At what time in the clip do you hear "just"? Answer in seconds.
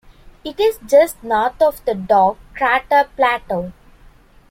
0.83-1.23